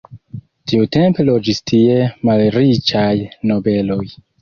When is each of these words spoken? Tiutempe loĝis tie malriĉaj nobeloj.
Tiutempe 0.71 1.27
loĝis 1.27 1.61
tie 1.73 2.01
malriĉaj 2.31 3.09
nobeloj. 3.55 4.05